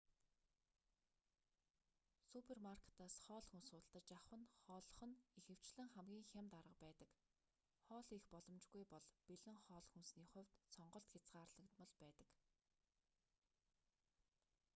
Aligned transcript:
супермаркетаас 2.31 3.15
хоол 3.25 3.43
хүнс 3.49 3.67
худалдаж 3.71 4.05
авах 4.13 4.31
нь 4.39 4.51
хооллох 4.63 4.99
нь 5.07 5.21
ихэвчлэн 5.39 5.89
хамгийн 5.95 6.29
хямд 6.31 6.51
арга 6.59 6.75
байдаг 6.85 7.09
хоол 7.85 8.05
хийх 8.09 8.25
боломжгүй 8.33 8.83
бол 8.93 9.05
бэлэн 9.27 9.57
хоол 9.65 9.85
хүнсний 9.91 10.27
хувьд 10.33 10.51
сонголт 10.73 11.07
хязгаарлагдмал 11.11 11.91
байдаг 12.03 12.29